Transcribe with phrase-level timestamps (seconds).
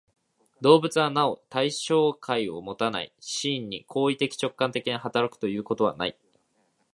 [0.61, 6.17] 動物はなお対象界をもたない、真に行為的直観的に働くということはない。